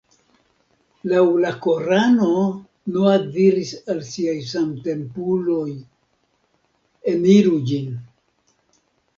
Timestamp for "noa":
2.95-3.13